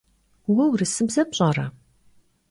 Vue 0.53 0.65
vurısıbze 0.71 1.23
pş'ere? 1.29 1.65